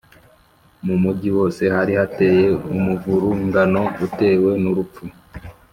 Mu 0.85 0.95
mugi 1.03 1.29
wose 1.37 1.63
hari 1.75 1.93
hateye 1.99 2.45
umuvurungano 2.73 3.81
utewe 4.05 4.51
n 4.61 4.65
urupfu 4.71 5.03